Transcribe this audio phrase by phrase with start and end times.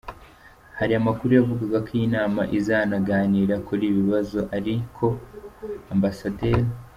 [0.79, 5.05] Hari amakuru yavugaga ko iyi nama izanaganira kuri ibi bibazo ariko
[5.93, 6.03] Amb.